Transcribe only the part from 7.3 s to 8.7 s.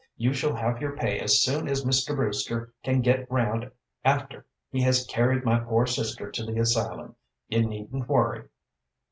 You needn't worry."